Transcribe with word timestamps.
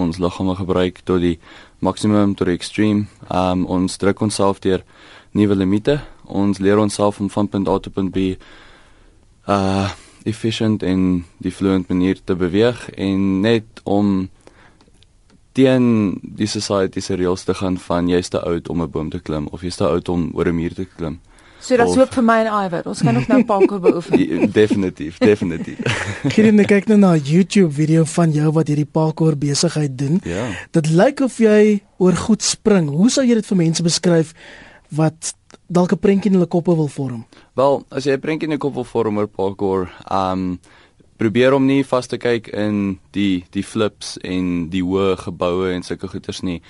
ons 0.00 0.18
liggame 0.18 0.56
gebruik 0.56 1.00
tot 1.04 1.20
die 1.20 1.38
maksimum 1.78 2.34
tot 2.34 2.46
die 2.46 2.56
extreme. 2.56 3.06
Um 3.28 3.66
ons 3.66 3.98
druk 4.00 4.20
onsself 4.20 4.60
deur 4.60 4.84
nuwe 5.32 5.54
limite. 5.54 6.00
Ons 6.24 6.58
leer 6.58 6.78
onsself 6.78 7.20
om 7.20 7.30
van 7.30 7.48
punt 7.48 7.68
A 7.68 7.78
tot 7.78 7.94
punt 7.94 8.12
B 8.12 8.36
uh 9.48 9.90
efficient 10.28 10.82
en 10.84 11.24
die 11.40 11.52
fluent 11.52 11.88
manier 11.88 12.18
te 12.24 12.34
beweeg 12.36 12.90
en 12.90 13.40
net 13.40 13.80
om 13.88 14.28
teen 15.56 15.86
die 16.22 16.48
society 16.48 17.00
se 17.00 17.16
reëls 17.16 17.46
te 17.48 17.54
gaan 17.56 17.78
van 17.86 18.08
jy's 18.08 18.28
te 18.28 18.40
oud 18.40 18.68
om 18.68 18.82
'n 18.82 18.90
boom 18.90 19.10
te 19.10 19.18
klim 19.18 19.48
of 19.48 19.62
jy's 19.62 19.76
te 19.76 19.86
oud 19.88 20.08
om 20.08 20.30
oor 20.34 20.48
'n 20.48 20.54
muur 20.54 20.74
te 20.74 20.84
klim. 20.84 21.20
So 21.60 21.76
dit's 21.76 21.96
hoop 21.96 22.14
vir 22.16 22.24
my 22.24 22.38
en 22.44 22.48
Iwer. 22.64 22.86
Ons 22.88 23.02
kan 23.04 23.16
ook 23.16 23.28
nou 23.28 23.44
parkour 23.44 23.80
beoefen. 23.86 24.50
definitief, 24.52 25.18
definitief. 25.18 25.80
Kyk 26.32 26.52
net 26.56 26.66
kyk 26.70 26.88
nou 26.88 26.98
na 26.98 27.12
'n 27.16 27.24
YouTube 27.24 27.72
video 27.72 28.04
van 28.04 28.32
jou 28.32 28.52
wat 28.52 28.68
hierdie 28.68 28.88
parkour 28.88 29.36
besigheid 29.36 29.98
doen. 29.98 30.20
Ja. 30.24 30.48
Dit 30.72 30.90
lyk 30.90 31.20
of 31.20 31.38
jy 31.38 31.82
oor 31.98 32.16
goed 32.16 32.42
spring. 32.42 32.88
Hoe 32.88 33.10
sou 33.10 33.24
jy 33.24 33.34
dit 33.34 33.46
vir 33.46 33.56
mense 33.56 33.82
beskryf 33.82 34.34
wat 34.88 35.34
dalk 35.68 35.92
'n 35.92 35.98
prentjie 35.98 36.30
in 36.30 36.38
hulle 36.38 36.48
koppe 36.48 36.74
wil 36.74 36.88
vorm? 36.88 37.24
Wel, 37.54 37.84
as 37.90 38.04
jy 38.04 38.12
'n 38.12 38.20
prentjie 38.20 38.48
in 38.48 38.54
'n 38.54 38.58
kop 38.58 38.74
wil 38.74 38.84
vorm 38.84 39.18
oor 39.18 39.28
parkour, 39.28 39.90
um 40.10 40.58
probeer 41.20 41.52
om 41.52 41.66
nie 41.66 41.84
vas 41.84 42.06
te 42.06 42.16
kyk 42.16 42.48
in 42.48 42.98
die 43.12 43.44
die 43.52 43.62
flips 43.62 44.16
en 44.24 44.70
die 44.72 44.82
hoë 44.82 45.18
geboue 45.18 45.72
en 45.74 45.82
sulke 45.82 46.08
goeters 46.08 46.40
nie. 46.42 46.62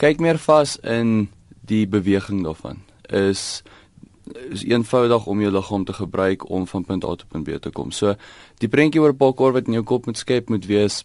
Kyk 0.00 0.20
meer 0.20 0.38
vas 0.38 0.78
in 0.82 1.28
die 1.68 1.86
beweging 1.86 2.42
daarvan. 2.42 2.80
Is 3.10 3.62
is 4.50 4.64
eenvoudig 4.64 5.26
om 5.26 5.40
jou 5.40 5.52
liggaam 5.52 5.84
te 5.84 5.92
gebruik 5.92 6.48
om 6.50 6.66
van 6.66 6.84
punt 6.84 7.04
A 7.04 7.14
tot 7.14 7.28
punt 7.28 7.44
B 7.44 7.60
te 7.60 7.70
kom. 7.70 7.90
So 7.90 8.14
die 8.58 8.68
prentjie 8.68 9.00
oor 9.00 9.14
parkour 9.14 9.52
wat 9.52 9.66
in 9.66 9.78
jou 9.80 9.84
kop 9.84 10.06
moet 10.06 10.18
skep 10.18 10.48
moet 10.48 10.66
wees 10.66 11.04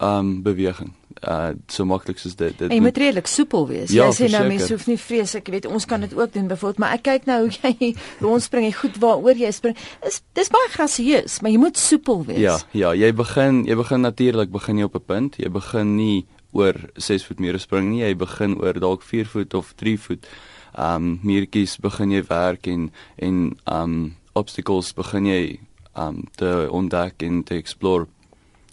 um 0.00 0.42
beweging. 0.42 0.92
Uh 1.22 1.54
so 1.66 1.84
maklik 1.84 2.18
soos 2.18 2.36
dit. 2.36 2.58
dit 2.58 2.72
jy 2.72 2.78
moet 2.80 2.98
redelik 3.00 3.26
soepel 3.26 3.66
wees. 3.66 3.90
Ja, 3.90 4.06
jy 4.10 4.14
sê 4.18 4.28
nou 4.30 4.44
mense 4.48 4.68
hoef 4.74 4.86
nie 4.86 4.98
vrees 5.00 5.34
ek 5.38 5.48
weet 5.50 5.66
ons 5.66 5.88
kan 5.88 6.04
dit 6.04 6.12
ook 6.14 6.32
doen 6.34 6.46
byvoorbeeld, 6.50 6.82
maar 6.82 6.96
ek 6.98 7.06
kyk 7.08 7.28
nou 7.30 7.38
hoe 7.46 7.52
jy 7.56 7.92
rondspring 8.24 8.68
en 8.68 8.76
goed 8.76 9.00
waaroor 9.02 9.40
jy 9.40 9.50
spring. 9.56 9.78
Is 10.06 10.20
dis 10.38 10.52
baie 10.52 10.70
grasieus, 10.74 11.40
maar 11.40 11.54
jy 11.54 11.60
moet 11.62 11.80
soepel 11.80 12.24
wees. 12.28 12.42
Ja, 12.44 12.58
ja, 12.76 12.92
jy 12.94 13.12
begin 13.16 13.64
jy 13.66 13.78
begin 13.80 14.04
natuurlik 14.04 14.52
begin 14.52 14.82
jy 14.82 14.90
op 14.90 15.00
'n 15.00 15.06
punt. 15.06 15.40
Jy 15.40 15.50
begin 15.50 15.96
nie 15.96 16.26
oor 16.52 16.76
6 16.94 17.24
voet 17.24 17.40
mure 17.40 17.58
spring 17.58 17.90
nie. 17.90 18.04
Jy 18.04 18.14
begin 18.16 18.60
oor 18.60 18.78
dalk 18.80 19.02
4 19.02 19.26
voet 19.26 19.54
of 19.54 19.72
3 19.76 19.96
voet. 19.98 20.28
Um 20.76 21.18
muurtjies 21.22 21.78
begin 21.80 22.12
jy 22.12 22.22
werk 22.28 22.66
en 22.66 22.90
en 23.16 23.56
um 23.64 24.16
obstacles 24.36 24.92
begin 24.92 25.26
jy 25.26 25.58
um 25.96 26.24
te 26.36 26.68
ontdek 26.70 27.22
en 27.22 27.42
te 27.42 27.56
explore. 27.56 28.06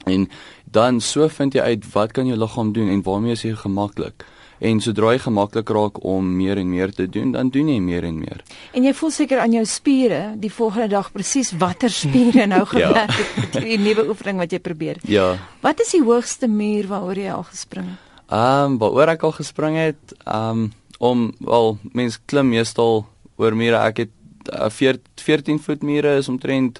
En 0.06 0.28
dan 0.72 1.00
so 1.02 1.28
vind 1.28 1.54
jy 1.54 1.62
uit 1.62 1.86
wat 1.94 2.12
kan 2.12 2.28
jou 2.28 2.38
liggaam 2.38 2.74
doen 2.74 2.90
en 2.90 3.04
waarmee 3.04 3.32
is 3.38 3.46
jy 3.46 3.56
gemaklik. 3.56 4.26
En 4.64 4.80
sodra 4.80 5.12
jy 5.12 5.20
gemaklik 5.26 5.70
raak 5.76 5.98
om 6.08 6.28
meer 6.38 6.60
en 6.62 6.70
meer 6.70 6.92
te 6.96 7.08
doen, 7.10 7.34
dan 7.36 7.50
doen 7.52 7.68
jy 7.68 7.80
meer 7.84 8.06
en 8.08 8.20
meer. 8.20 8.44
En 8.72 8.86
jy 8.88 8.94
voel 8.96 9.12
seker 9.12 9.42
aan 9.44 9.56
jou 9.58 9.64
spiere 9.68 10.22
die 10.40 10.52
volgende 10.54 10.88
dag 10.94 11.10
presies 11.12 11.52
watter 11.60 11.92
spiere 11.92 12.46
nou 12.48 12.64
gewerk 12.74 13.12
het 13.12 13.36
met 13.42 13.58
hierdie 13.60 13.82
nuwe 13.82 14.08
oefening 14.14 14.40
wat 14.44 14.56
jy 14.56 14.62
probeer. 14.64 15.02
Ja. 15.08 15.34
Wat 15.66 15.84
is 15.84 15.92
die 15.96 16.04
hoogste 16.04 16.48
muur 16.48 16.88
waaroor 16.92 17.20
jy 17.20 17.34
al 17.34 17.46
gespring 17.50 17.92
het? 17.92 18.10
Ehm 18.34 18.72
um, 18.72 18.78
waaroor 18.82 19.14
ek 19.18 19.28
al 19.28 19.36
gespring 19.36 19.78
het, 19.78 20.16
ehm 20.24 20.64
um, 20.64 20.72
om 21.04 21.32
wel 21.44 21.78
mens 21.92 22.20
klim 22.26 22.54
meestal 22.54 23.04
oor 23.36 23.56
mure. 23.58 23.80
Ek 23.84 24.06
het 24.06 24.52
uh, 24.54 24.70
14 24.72 25.60
voet 25.60 25.84
mure 25.84 26.16
is 26.22 26.30
omtrent 26.32 26.80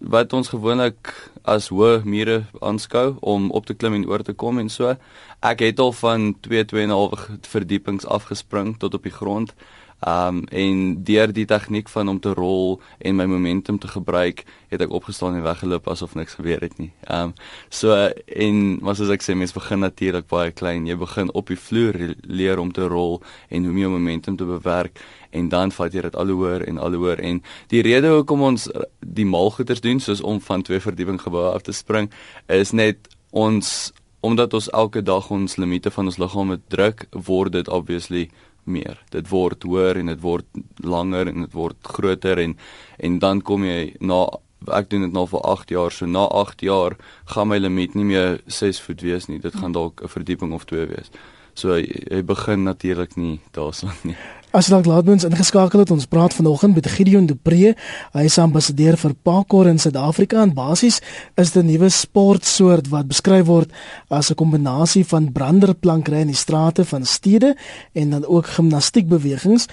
wat 0.00 0.32
ons 0.32 0.50
gewoonlik 0.50 1.12
as 1.44 1.68
hoë 1.68 2.02
mure 2.08 2.42
aanskou 2.64 3.14
om 3.20 3.50
op 3.54 3.68
te 3.68 3.76
klim 3.76 3.94
en 3.98 4.06
oor 4.08 4.24
te 4.26 4.34
kom 4.34 4.58
en 4.58 4.70
so. 4.72 4.96
Ek 5.44 5.62
het 5.62 5.80
al 5.82 5.92
van 6.00 6.32
2 6.46 6.66
2.5 6.72 7.50
verdiepings 7.52 8.08
afgespring 8.08 8.74
tot 8.80 8.96
op 8.96 9.06
die 9.06 9.14
grond. 9.14 9.54
Um 10.00 10.42
en 10.52 11.04
deur 11.04 11.32
die 11.32 11.46
tegniek 11.48 11.88
van 11.88 12.08
om 12.08 12.20
te 12.20 12.34
rol 12.36 12.80
en 12.98 13.16
my 13.16 13.24
momentum 13.24 13.78
te 13.78 13.88
gebruik, 13.88 14.44
het 14.68 14.82
ek 14.84 14.92
opgestaan 14.92 15.38
en 15.38 15.44
weggeloop 15.46 15.88
asof 15.88 16.14
niks 16.14 16.36
gebeur 16.36 16.60
het 16.60 16.76
nie. 16.78 16.90
Um 17.08 17.32
so 17.68 17.94
en 17.94 18.60
maar 18.84 18.98
soos 18.98 19.12
ek 19.14 19.24
sê, 19.24 19.36
mens 19.38 19.56
begin 19.56 19.80
natuurlik 19.84 20.28
baie 20.28 20.52
klein. 20.52 20.86
Jy 20.86 20.98
begin 21.00 21.32
op 21.32 21.48
die 21.48 21.58
vloer 21.60 22.14
leer 22.22 22.60
om 22.60 22.72
te 22.72 22.88
rol 22.88 23.22
en 23.48 23.64
hoe 23.64 23.78
jou 23.78 23.90
momentum 23.90 24.36
te 24.36 24.44
bewerk 24.48 25.00
en 25.34 25.48
dan 25.48 25.72
vat 25.74 25.94
jy 25.94 26.04
dit 26.06 26.16
al 26.16 26.30
hoër 26.30 26.68
en 26.68 26.78
al 26.78 26.94
hoër 26.94 27.20
en 27.20 27.42
die 27.72 27.82
rede 27.82 28.12
hoekom 28.12 28.44
ons 28.46 28.68
die 29.00 29.26
maalgoeders 29.26 29.82
doen 29.82 30.00
soos 30.00 30.22
om 30.22 30.40
van 30.40 30.62
twee 30.62 30.80
verdieping 30.80 31.20
geboue 31.20 31.54
af 31.54 31.66
te 31.66 31.72
spring 31.72 32.10
is 32.46 32.72
net 32.72 33.08
ons 33.30 33.92
omdat 34.24 34.54
ons 34.56 34.70
elke 34.72 35.02
dag 35.04 35.26
ons 35.30 35.58
limite 35.60 35.90
van 35.92 36.08
ons 36.08 36.16
liggaam 36.18 36.54
druk, 36.72 37.04
word 37.12 37.52
dit 37.52 37.68
obviously 37.68 38.28
meer. 38.64 38.98
Dit 39.10 39.28
word 39.28 39.62
hoër 39.62 40.00
en 40.00 40.06
dit 40.06 40.20
word 40.20 40.46
langer 40.82 41.28
en 41.28 41.46
dit 41.46 41.52
word 41.52 41.76
groter 41.82 42.38
en 42.38 42.56
en 42.98 43.18
dan 43.18 43.42
kom 43.42 43.64
jy 43.64 43.94
na 44.00 44.26
ek 44.72 44.88
doen 44.90 45.04
dit 45.04 45.12
nou 45.12 45.26
vir 45.28 45.42
8 45.44 45.70
jaar, 45.74 45.92
so 45.92 46.06
na 46.06 46.24
8 46.24 46.62
jaar 46.64 46.96
gaan 47.34 47.48
my 47.48 47.58
limiet 47.58 47.94
nie 47.94 48.06
meer 48.08 48.40
6 48.46 48.80
voet 48.80 49.02
wees 49.04 49.28
nie. 49.28 49.38
Dit 49.38 49.56
gaan 49.60 49.72
dalk 49.72 50.02
'n 50.02 50.08
verdieping 50.08 50.52
of 50.52 50.64
2 50.64 50.86
wees. 50.86 51.10
So 51.54 51.76
jy, 51.78 51.86
jy 52.10 52.22
begin 52.26 52.64
natuurlik 52.66 53.16
nie 53.16 53.40
daarson 53.54 53.92
nie. 54.02 54.16
As 54.54 54.68
dalk 54.70 54.86
laat 54.86 55.08
ons 55.10 55.24
ingeskakel 55.26 55.80
het, 55.82 55.90
ons 55.90 56.06
praat 56.06 56.34
vanoggend 56.36 56.76
met 56.76 56.86
Gideon 56.86 57.24
Dupré. 57.26 57.72
Hy 58.14 58.22
is 58.28 58.36
ambassadeur 58.38 58.94
vir 59.00 59.16
parkour 59.26 59.66
in 59.66 59.80
Suid-Afrika 59.82 60.44
en 60.46 60.52
basies 60.54 61.00
is 61.34 61.50
dit 61.50 61.62
'n 61.62 61.66
nuwe 61.66 61.90
sportsoort 61.90 62.86
wat 62.88 63.08
beskryf 63.10 63.46
word 63.46 63.72
as 64.10 64.30
'n 64.30 64.38
kombinasie 64.38 65.04
van 65.04 65.32
branderplankry 65.32 66.20
in 66.20 66.30
die 66.30 66.38
strate 66.38 66.84
van 66.84 67.04
stede 67.04 67.56
en 67.94 68.10
dan 68.10 68.26
ook 68.26 68.46
gimnastiekbewegings. 68.46 69.66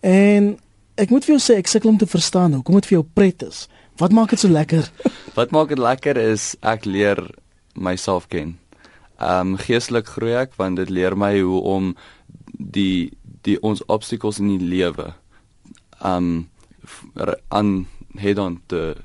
En 0.00 0.58
ek 0.94 1.10
moet 1.10 1.24
vir 1.24 1.34
jou 1.34 1.42
sê 1.42 1.58
ek 1.58 1.66
sukkel 1.66 1.90
om 1.90 1.98
te 1.98 2.06
verstaan 2.06 2.52
hoekom 2.52 2.74
dit 2.74 2.86
vir 2.86 2.98
jou 2.98 3.06
pret 3.14 3.42
is. 3.42 3.68
Wat 3.96 4.12
maak 4.12 4.30
dit 4.30 4.38
so 4.38 4.48
lekker? 4.48 4.90
Wat 5.38 5.50
maak 5.50 5.68
dit 5.68 5.78
lekker 5.78 6.16
is 6.16 6.56
ek 6.60 6.84
leer 6.84 7.18
myself 7.74 8.28
ken. 8.28 8.58
Ehm 9.18 9.54
um, 9.54 9.56
geestelik 9.58 10.06
groei 10.14 10.34
ek 10.38 10.54
want 10.56 10.76
dit 10.76 10.90
leer 10.90 11.16
my 11.16 11.40
hoe 11.40 11.60
om 11.60 11.94
die 12.58 13.10
die 13.42 13.56
ons 13.62 13.84
obstacles 13.86 14.38
in 14.38 14.52
die 14.56 14.66
lewe 14.74 15.12
um 16.04 16.48
aan 17.48 17.86
head 18.18 18.38
on 18.38 18.60
te 18.66 18.96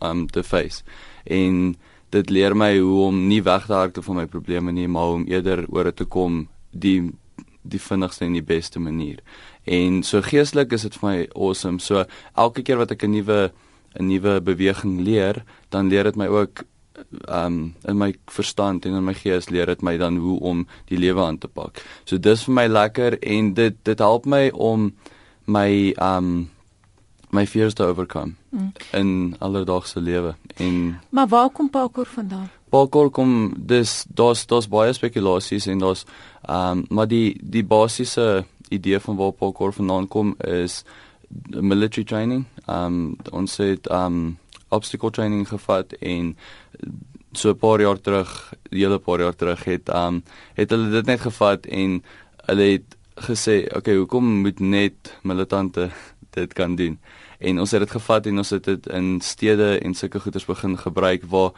um 0.00 0.26
te 0.26 0.42
face 0.42 0.82
en 1.24 1.74
dit 2.10 2.30
leer 2.30 2.54
my 2.56 2.78
hoe 2.78 3.00
om 3.08 3.26
nie 3.28 3.42
weg 3.42 3.66
te 3.66 3.74
hardloop 3.74 4.04
van 4.04 4.20
my 4.22 4.26
probleme 4.26 4.72
nie 4.72 4.88
maar 4.88 5.16
om 5.18 5.26
eerder 5.26 5.64
oor 5.68 5.90
dit 5.90 5.96
te 5.96 6.04
kom 6.04 6.46
die 6.70 7.12
die 7.62 7.80
vinnigste 7.80 8.24
en 8.26 8.34
die 8.34 8.42
beste 8.42 8.80
manier. 8.82 9.20
En 9.64 10.02
so 10.02 10.22
geestelik 10.22 10.72
is 10.74 10.82
dit 10.82 10.96
vir 10.98 11.08
my 11.08 11.18
awesome. 11.34 11.78
So 11.78 12.04
elke 12.34 12.64
keer 12.66 12.80
wat 12.80 12.90
ek 12.90 13.04
'n 13.04 13.10
nuwe 13.10 13.52
'n 13.94 14.06
nuwe 14.06 14.40
beweging 14.40 15.00
leer, 15.00 15.44
dan 15.70 15.88
leer 15.88 16.04
dit 16.04 16.16
my 16.16 16.26
ook 16.26 16.64
um 17.28 17.74
in 17.88 17.98
my 17.98 18.14
verstand 18.26 18.86
en 18.86 18.94
in 18.94 19.04
my 19.04 19.14
gees 19.14 19.48
leer 19.48 19.66
dit 19.66 19.82
my 19.82 19.96
dan 19.96 20.16
hoe 20.16 20.38
om 20.40 20.66
die 20.90 20.98
lewe 20.98 21.24
aan 21.24 21.38
te 21.38 21.48
pak. 21.48 21.82
So 22.04 22.18
dis 22.18 22.44
vir 22.44 22.54
my 22.54 22.66
lekker 22.66 23.18
en 23.18 23.52
dit 23.54 23.76
dit 23.82 23.98
help 23.98 24.26
my 24.26 24.48
om 24.50 24.92
my 25.44 25.94
um 26.00 26.50
my 27.32 27.46
fears 27.46 27.74
te 27.74 27.84
overcome 27.84 28.34
mm. 28.50 28.72
in 28.92 29.36
alledaagse 29.40 30.00
lewe 30.00 30.34
en 30.56 30.98
Maar 31.10 31.28
waar 31.28 31.50
kom 31.50 31.70
parkour 31.70 32.06
vandaan? 32.06 32.50
Parkour 32.68 33.10
kom 33.10 33.54
dis 33.56 34.04
daar's 34.08 34.46
daar's 34.46 34.68
baie 34.68 34.92
spekulasies 34.92 35.66
en 35.66 35.78
daar's 35.78 36.04
um 36.48 36.84
maar 36.88 37.08
die 37.08 37.38
die 37.40 37.64
basiese 37.64 38.44
idee 38.68 39.00
van 39.00 39.16
waar 39.16 39.32
parkour 39.32 39.72
vandaan 39.72 40.08
kom 40.08 40.34
is 40.38 40.84
military 41.48 42.04
training. 42.04 42.46
Um 42.66 43.16
ons 43.30 43.56
het 43.56 43.90
um 43.90 44.38
obstacle 44.72 45.10
training 45.10 45.46
gevat 45.48 45.92
en 46.00 46.36
so 47.32 47.50
'n 47.50 47.58
paar 47.58 47.80
jaar 47.80 48.00
terug, 48.00 48.54
hele 48.70 48.98
paar 48.98 49.20
jaar 49.20 49.36
terug 49.36 49.64
het 49.64 49.88
um 49.88 50.22
het 50.54 50.70
hulle 50.70 50.90
dit 50.90 51.06
net 51.06 51.20
gevat 51.20 51.66
en 51.66 52.02
hulle 52.46 52.62
het 52.72 52.96
gesê, 53.14 53.64
"Oké, 53.66 53.76
okay, 53.76 53.96
hoekom 53.96 54.24
moet 54.24 54.60
net 54.60 55.18
militante 55.22 55.90
dit 56.38 56.52
kan 56.52 56.76
doen?" 56.76 56.98
En 57.38 57.58
ons 57.58 57.70
het 57.70 57.80
dit 57.80 57.90
gevat 57.90 58.26
en 58.26 58.36
ons 58.38 58.50
het 58.50 58.64
dit 58.64 58.86
in 58.86 59.20
stede 59.20 59.78
en 59.78 59.94
sulke 59.94 60.20
goeders 60.20 60.44
begin 60.44 60.78
gebruik 60.78 61.22
waar 61.28 61.50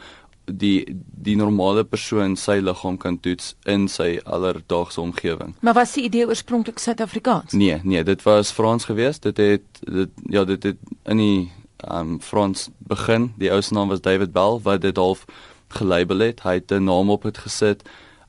die 0.45 0.85
die 1.25 1.35
normale 1.35 1.83
persoon 1.83 2.35
sy 2.37 2.59
liggaam 2.61 2.97
kan 3.01 3.17
toets 3.19 3.55
in 3.63 3.87
sy 3.87 4.19
alledaagse 4.23 5.01
omgewing. 5.01 5.55
Maar 5.65 5.73
was 5.73 5.93
die 5.93 6.03
idee 6.03 6.27
oorspronklik 6.27 6.79
Suid-Afrikaans? 6.79 7.51
Nee, 7.51 7.79
nee, 7.83 8.03
dit 8.03 8.23
was 8.23 8.51
Frans 8.51 8.85
geweest. 8.85 9.23
Dit 9.23 9.37
het 9.37 9.61
dit 9.81 10.09
ja, 10.29 10.45
dit 10.45 10.63
het 10.63 10.77
in 11.03 11.17
die 11.17 11.51
um 11.91 12.21
Frans 12.21 12.69
begin. 12.77 13.33
Die 13.37 13.51
ou 13.51 13.61
se 13.61 13.73
naam 13.73 13.89
was 13.89 14.01
David 14.01 14.31
Bell 14.33 14.59
wat 14.63 14.81
dit 14.81 14.97
half 14.97 15.25
gelabel 15.67 16.19
het. 16.19 16.43
Hy 16.43 16.53
het 16.53 16.71
'n 16.71 16.83
naam 16.83 17.09
op 17.09 17.23
dit 17.23 17.37
gesit. 17.37 17.83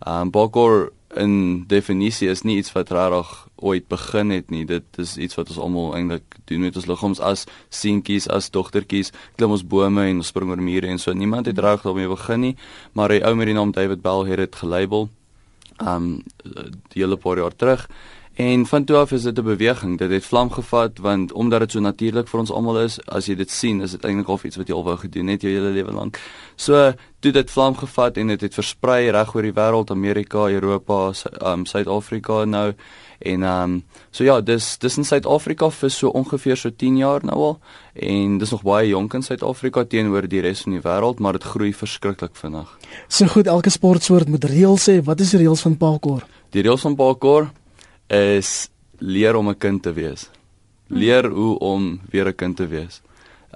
Um 0.06 0.31
Bokor 0.31 0.93
in 1.14 1.64
definisie 1.67 2.29
is 2.29 2.43
nie 2.43 2.56
iets 2.56 2.73
wat 2.73 2.91
regtig 2.91 3.49
ooit 3.56 3.88
begin 3.88 4.31
het 4.31 4.50
nie. 4.50 4.64
Dit 4.64 4.85
is 4.97 5.17
iets 5.17 5.35
wat 5.35 5.49
ons 5.49 5.58
almal 5.58 5.94
eintlik 5.94 6.37
doen 6.44 6.61
met 6.61 6.76
ons 6.76 6.87
liggaams 6.87 7.20
as 7.20 7.47
seentjies, 7.69 8.29
as 8.29 8.50
dogtertjies, 8.50 9.12
klim 9.37 9.50
ons 9.50 9.64
bome 9.64 10.02
en 10.02 10.17
ons 10.17 10.26
spring 10.26 10.50
oor 10.50 10.62
mure 10.62 10.87
en 10.87 10.99
so. 10.99 11.12
Niemand 11.12 11.47
het 11.47 11.59
regtig 11.59 11.82
daarmee 11.82 12.09
begin 12.09 12.41
nie, 12.41 12.56
maar 12.93 13.12
'n 13.12 13.23
ou 13.23 13.35
met 13.35 13.47
die 13.47 13.55
naam 13.55 13.73
David 13.73 14.02
Bell 14.02 14.25
het 14.26 14.37
dit 14.37 14.56
gelabel. 14.56 15.09
Um 15.81 16.23
die 16.88 17.02
hele 17.02 17.17
paar 17.17 17.37
jaar 17.37 17.56
terug 17.56 17.88
En 18.37 18.67
van 18.67 18.85
toe 18.85 18.97
af 18.97 19.12
is 19.12 19.23
dit 19.23 19.38
'n 19.38 19.43
beweging. 19.43 19.99
Dit 19.99 20.11
het 20.11 20.25
vlam 20.25 20.50
gevat 20.50 20.99
want 20.99 21.33
omdat 21.33 21.61
dit 21.61 21.71
so 21.71 21.81
natuurlik 21.81 22.29
vir 22.29 22.41
ons 22.41 22.50
almal 22.50 22.81
is, 22.81 23.05
as 23.05 23.27
jy 23.27 23.35
dit 23.35 23.50
sien, 23.50 23.81
is 23.81 23.91
dit 23.91 24.05
eintlik 24.05 24.29
of 24.29 24.44
iets 24.44 24.56
wat 24.56 24.69
jy 24.69 24.75
al 24.75 24.85
wou 24.85 24.97
gedoen 24.97 25.27
het 25.27 25.43
jou 25.43 25.53
hele 25.53 25.71
lewe 25.71 25.93
lank. 25.93 26.21
So, 26.56 26.93
toe 27.21 27.33
dit 27.33 27.50
vlam 27.50 27.77
gevat 27.77 28.17
en 28.17 28.27
dit 28.27 28.41
het, 28.41 28.41
het 28.41 28.55
versprei 28.55 29.11
reg 29.11 29.35
oor 29.35 29.43
die 29.43 29.53
wêreld, 29.53 29.91
Amerika, 29.91 30.49
Europa, 30.49 31.12
um 31.41 31.65
Suid-Afrika 31.67 32.44
nou 32.44 32.75
en 33.19 33.43
um 33.43 33.85
so 34.11 34.25
ja, 34.25 34.41
dis 34.41 34.79
dis 34.79 34.97
in 34.97 35.05
Suid-Afrika 35.05 35.71
vir 35.71 35.91
so 35.91 36.09
ongeveer 36.09 36.56
so 36.56 36.71
10 36.71 36.97
jaar 36.97 37.25
nou 37.25 37.37
al 37.37 37.61
en 37.94 38.38
dis 38.38 38.50
nog 38.50 38.62
baie 38.62 38.88
jonk 38.88 39.15
in 39.15 39.23
Suid-Afrika 39.23 39.85
teenoor 39.85 40.29
die 40.29 40.41
res 40.41 40.61
van 40.61 40.73
die 40.73 40.83
wêreld, 40.83 41.19
maar 41.19 41.33
dit 41.33 41.43
groei 41.43 41.73
verskriklik 41.73 42.37
vinnig. 42.37 42.79
So 43.09 43.27
goed, 43.27 43.47
elke 43.47 43.71
sportsoort 43.71 44.29
moet 44.29 44.44
reëls 44.44 44.87
hê. 44.87 45.03
Wat 45.03 45.21
is 45.21 45.31
die 45.31 45.38
reëls 45.38 45.61
van 45.61 45.77
parkour? 45.77 46.27
Die 46.50 46.62
reëls 46.62 46.81
van 46.81 46.94
parkour 46.94 47.50
is 48.08 48.69
leer 48.99 49.37
om 49.37 49.49
'n 49.49 49.58
kind 49.58 49.82
te 49.82 49.93
wees. 49.93 50.31
Leer 50.88 51.29
hoe 51.29 51.58
om 51.58 52.00
weer 52.11 52.29
'n 52.29 52.35
kind 52.35 52.56
te 52.56 52.67
wees. 52.67 53.03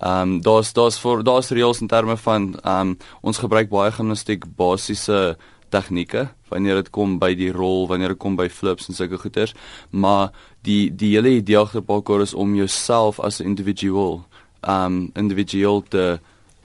Ehm 0.00 0.20
um, 0.22 0.42
daar's 0.42 0.72
daar's 0.72 0.98
vir 0.98 1.22
daar's 1.22 1.50
reëls 1.50 1.80
in 1.80 1.86
terme 1.86 2.16
van 2.16 2.54
ehm 2.62 2.80
um, 2.80 2.98
ons 3.20 3.38
gebruik 3.38 3.68
baie 3.68 3.92
gimnastiek 3.92 4.44
basiese 4.56 5.36
tegnieke 5.68 6.28
wanneer 6.48 6.74
dit 6.74 6.90
kom 6.90 7.18
by 7.18 7.34
die 7.34 7.52
rol, 7.52 7.86
wanneer 7.86 8.08
dit 8.08 8.18
kom 8.18 8.36
by 8.36 8.48
flips 8.48 8.88
en 8.88 8.94
sulke 8.94 9.18
goeters, 9.18 9.54
maar 9.90 10.32
die 10.62 10.90
die 10.90 11.14
hele 11.14 11.28
idee 11.28 11.58
agter 11.58 11.82
parkour 11.82 12.20
is 12.20 12.34
om 12.34 12.54
jouself 12.54 13.20
as 13.20 13.40
'n 13.40 13.44
individual 13.44 14.24
ehm 14.60 14.86
um, 14.86 15.10
individueel 15.14 15.82
te 15.88 16.20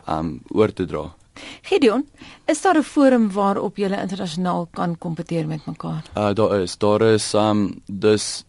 ehm 0.08 0.20
um, 0.20 0.42
oor 0.48 0.74
te 0.74 0.86
dra. 0.86 1.16
Gideon, 1.62 2.06
is 2.46 2.62
daar 2.62 2.78
'n 2.78 2.84
forum 2.84 3.32
waarop 3.32 3.78
julle 3.78 4.02
internasionaal 4.02 4.68
kan 4.72 4.98
kompeteer 4.98 5.48
met 5.48 5.66
mekaar? 5.66 6.04
Uh 6.18 6.34
daar 6.34 6.62
is, 6.62 6.78
daar 6.78 7.02
is 7.02 7.34
um 7.34 7.82
dus 7.86 8.44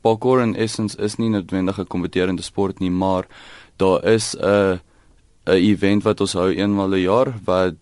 parkour 0.00 0.40
in 0.40 0.56
essence 0.56 0.96
is 0.98 1.16
nie 1.16 1.28
noodwendig 1.28 1.78
'n 1.78 1.86
kompeterende 1.86 2.42
sport 2.42 2.78
nie, 2.78 2.90
maar 2.90 3.26
daar 3.76 4.04
is 4.04 4.34
'n 4.36 4.80
'n 5.46 5.52
event 5.52 6.02
wat 6.02 6.20
ons 6.20 6.32
hou 6.32 6.54
eenmal 6.54 6.88
'n 6.88 7.00
jaar 7.00 7.34
wat 7.44 7.74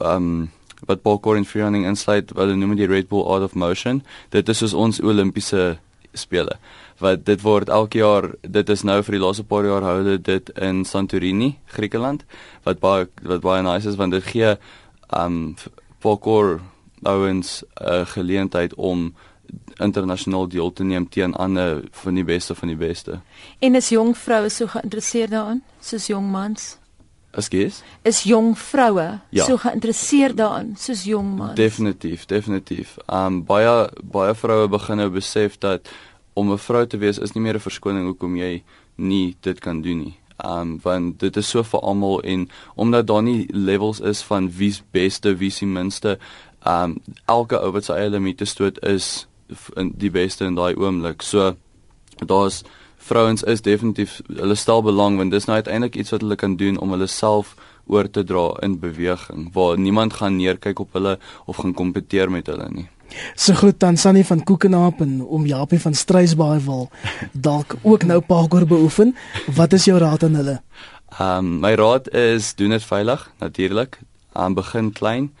um 0.00 0.50
wat 0.86 1.02
parkour 1.02 1.36
en 1.36 1.44
freerunning 1.44 1.86
insluit, 1.86 2.32
wat 2.32 2.46
hulle 2.46 2.56
noem 2.56 2.76
die 2.76 2.86
Red 2.86 3.08
Bull 3.08 3.22
Art 3.22 3.42
of 3.42 3.54
Motion. 3.54 4.02
Dit 4.28 4.48
is 4.48 4.58
soos 4.58 4.74
ons 4.74 5.00
Olimpiese 5.00 5.78
spele 6.12 6.58
wat 6.98 7.24
dit 7.24 7.42
word 7.42 7.68
elke 7.68 7.98
jaar 7.98 8.30
dit 8.40 8.68
is 8.68 8.82
nou 8.82 9.02
vir 9.02 9.18
die 9.18 9.22
laaste 9.24 9.44
paar 9.44 9.64
jaar 9.64 9.82
hou 9.82 9.96
hulle 10.02 10.18
dit 10.18 10.50
in 10.58 10.84
Santorini 10.84 11.58
Griekeland 11.66 12.24
wat 12.64 12.80
baie 12.80 13.08
wat 13.22 13.40
baie 13.40 13.62
nice 13.62 13.88
is 13.88 13.96
want 13.96 14.12
dit 14.12 14.24
gee 14.24 14.56
um 15.08 15.56
parkour 16.02 16.60
ouens 17.02 17.62
'n 17.62 17.88
uh, 17.88 18.06
geleentheid 18.06 18.74
om 18.74 19.14
internasionaal 19.76 20.48
deel 20.48 20.72
te 20.72 20.84
neem 20.84 21.08
teen 21.08 21.34
ander 21.34 21.82
van 21.90 22.14
die 22.14 22.24
beste 22.24 22.54
van 22.54 22.68
die 22.68 22.76
beste. 22.76 23.20
En 23.58 23.74
is 23.74 23.88
jong 23.88 24.16
vroue 24.16 24.48
so 24.48 24.66
geïnteresseerd 24.66 25.30
daarin 25.30 25.62
soos 25.80 26.06
jong 26.06 26.30
mans? 26.30 26.76
Asgees? 27.32 27.82
Is 28.02 28.22
jong 28.22 28.58
vroue 28.58 29.20
ja. 29.30 29.44
so 29.44 29.56
geïnteresseerd 29.56 30.36
daarin 30.36 30.74
soos 30.78 31.04
jong 31.04 31.36
mans? 31.36 31.54
Definitief, 31.54 32.26
definitief. 32.26 32.96
Um 33.08 33.44
baie 33.44 33.90
baie 34.02 34.34
vroue 34.34 34.68
begin 34.68 34.96
nou 34.96 35.10
besef 35.10 35.58
dat 35.58 35.88
om 36.34 36.52
'n 36.52 36.58
vrou 36.58 36.86
te 36.86 36.98
wees 36.98 37.18
is 37.18 37.32
nie 37.34 37.42
meer 37.42 37.54
'n 37.54 37.68
verskoning 37.68 38.06
hoekom 38.06 38.36
jy 38.36 38.62
nie 38.96 39.36
dit 39.40 39.60
kan 39.60 39.82
doen 39.82 39.98
nie. 39.98 40.16
Um 40.44 40.78
want 40.82 41.20
dit 41.20 41.36
is 41.36 41.48
so 41.48 41.62
vir 41.62 41.80
almal 41.80 42.20
en 42.22 42.48
omdat 42.74 43.06
daar 43.06 43.22
nie 43.22 43.46
levels 43.52 44.00
is 44.00 44.22
van 44.22 44.50
wie's 44.50 44.82
beste, 44.90 45.36
wie's 45.36 45.58
die 45.58 45.66
minste, 45.66 46.18
um 46.66 47.00
elke 47.26 47.60
ou 47.60 47.72
wat 47.72 47.84
sy 47.84 47.92
eie 47.92 48.10
limite 48.10 48.44
stoot 48.44 48.78
is 48.82 49.26
in 49.76 49.92
die 49.96 50.10
beste 50.10 50.44
in 50.44 50.54
daai 50.54 50.74
oomblik. 50.74 51.22
So 51.22 51.56
daar's 52.26 52.62
vrouens 52.96 53.42
is 53.42 53.62
definitief 53.62 54.20
hulle 54.28 54.54
stel 54.54 54.82
belang 54.82 55.16
want 55.16 55.30
dis 55.30 55.48
nou 55.48 55.58
uiteindelik 55.58 55.96
iets 55.96 56.10
wat 56.14 56.20
hulle 56.20 56.36
kan 56.36 56.56
doen 56.56 56.78
om 56.78 56.94
hulle 56.94 57.06
self 57.06 57.56
oor 57.86 58.10
te 58.10 58.22
dra 58.24 58.46
in 58.62 58.78
beweging 58.78 59.48
waar 59.52 59.78
niemand 59.78 60.12
gaan 60.20 60.36
neerkyk 60.36 60.78
op 60.78 60.92
hulle 60.92 61.18
of 61.46 61.56
gaan 61.56 61.74
kompeteer 61.74 62.30
met 62.30 62.46
hulle 62.46 62.68
nie. 62.70 62.88
So 63.34 63.54
goed 63.54 63.80
dan 63.80 63.96
Sunny 63.96 64.24
van 64.24 64.44
Koekenaap 64.44 65.00
en 65.00 65.24
om 65.24 65.46
Japie 65.46 65.80
van 65.80 65.94
Strysbaai 65.94 66.60
wil 66.64 66.90
dalk 67.32 67.76
ook 67.82 68.04
nou 68.04 68.20
parkour 68.20 68.66
beoefen. 68.66 69.16
Wat 69.54 69.72
is 69.72 69.84
jou 69.84 69.98
raad 69.98 70.22
aan 70.22 70.34
hulle? 70.34 70.60
Ehm 71.18 71.38
um, 71.38 71.58
my 71.60 71.74
raad 71.74 72.08
is 72.14 72.54
doen 72.54 72.70
dit 72.70 72.84
veilig 72.84 73.30
natuurlik. 73.38 73.98
Aan 74.32 74.46
um, 74.46 74.54
begin 74.54 74.92
klein 74.92 75.32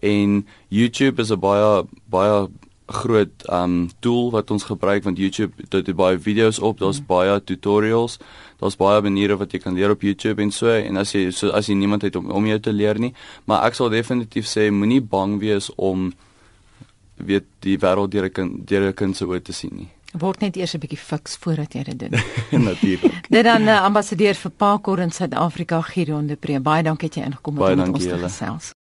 en 0.00 0.46
YouTube 0.68 1.22
is 1.22 1.30
'n 1.30 1.38
baie 1.38 1.84
baie 2.04 2.48
groot 2.90 3.30
um 3.52 3.90
tool 4.02 4.30
wat 4.34 4.50
ons 4.50 4.66
gebruik 4.66 5.04
want 5.06 5.18
YouTube 5.18 5.52
dit 5.68 5.86
het 5.86 5.96
baie 5.96 6.18
video's 6.18 6.58
op, 6.58 6.78
daar's 6.78 7.00
mm. 7.00 7.06
baie 7.06 7.36
tutorials, 7.44 8.18
daar's 8.58 8.76
baie 8.76 9.02
maniere 9.02 9.36
wat 9.38 9.52
jy 9.52 9.60
kan 9.62 9.74
leer 9.74 9.94
op 9.94 10.02
YouTube 10.02 10.42
en 10.42 10.50
so 10.50 10.72
en 10.74 11.00
as 11.00 11.14
jy 11.14 11.30
so 11.34 11.54
as 11.56 11.70
jy 11.70 11.76
niemand 11.78 12.02
het 12.06 12.16
om 12.18 12.30
om 12.30 12.46
jou 12.46 12.58
te 12.58 12.74
leer 12.74 12.98
nie, 12.98 13.12
maar 13.46 13.66
ek 13.68 13.78
sal 13.78 13.92
definitief 13.92 14.48
sê 14.50 14.70
moenie 14.74 15.00
bang 15.00 15.38
wees 15.42 15.70
om 15.76 16.10
weet 17.26 17.44
die 17.64 17.78
wêreld 17.78 18.10
deur 18.10 18.24
'n 18.24 18.32
kind 18.32 18.68
deur 18.68 18.88
'n 18.88 18.94
kind 18.94 19.16
se 19.16 19.24
oë 19.24 19.42
te 19.42 19.52
sien 19.52 19.74
nie. 19.74 19.88
Word 20.18 20.40
net 20.40 20.56
eers 20.56 20.74
'n 20.74 20.80
bietjie 20.80 20.98
fiks 20.98 21.36
voordat 21.36 21.72
jy 21.74 21.82
dit 21.82 21.98
doen. 21.98 22.14
Natuurlik. 22.68 23.28
Dit 23.28 23.44
dan 23.44 23.62
uh, 23.62 23.82
ambassadeur 23.84 24.34
vir 24.34 24.50
Pakor 24.50 24.98
in 24.98 25.10
Suid-Afrika 25.10 25.80
Gideon 25.80 26.26
de 26.26 26.36
Pre. 26.36 26.60
Baie 26.60 26.82
dankie 26.82 27.08
dat 27.08 27.18
jy 27.18 27.24
ingekom 27.24 27.58
het 27.58 27.70
om 27.70 27.78
met 27.78 27.88
ons 27.88 28.04
te 28.04 28.18
gesels. 28.18 28.72